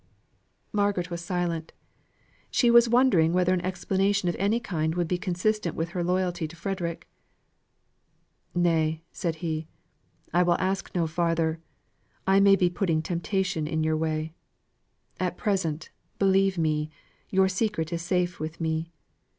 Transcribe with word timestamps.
Margaret 0.73 1.11
was 1.11 1.21
silent. 1.21 1.73
She 2.49 2.71
was 2.71 2.89
wondering 2.89 3.33
whether 3.33 3.53
an 3.53 3.61
explanation 3.61 4.27
of 4.27 4.35
any 4.39 4.59
kind 4.59 4.95
would 4.95 5.07
be 5.07 5.19
consistent 5.19 5.75
with 5.75 5.89
her 5.89 6.03
loyalty 6.03 6.47
to 6.47 6.55
Frederick. 6.55 7.07
"Nay" 8.55 9.03
said 9.11 9.35
he, 9.45 9.67
"I 10.33 10.41
will 10.41 10.57
ask 10.57 10.89
no 10.95 11.05
farther. 11.05 11.59
I 12.25 12.39
may 12.39 12.55
be 12.55 12.67
putting 12.67 13.03
temptation 13.03 13.67
in 13.67 13.83
your 13.83 13.95
way. 13.95 14.33
At 15.19 15.37
present, 15.37 15.91
believe 16.17 16.57
me, 16.57 16.89
your 17.29 17.47
secret 17.47 17.93
is 17.93 18.01
safe 18.01 18.39
with 18.39 18.59
me. 18.59 18.89